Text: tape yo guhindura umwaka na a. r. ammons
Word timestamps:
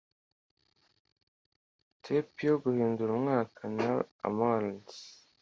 tape 2.03 2.39
yo 2.49 2.55
guhindura 2.63 3.11
umwaka 3.17 3.61
na 3.77 3.87
a. 3.93 3.95
r. 3.97 3.99
ammons 4.27 4.91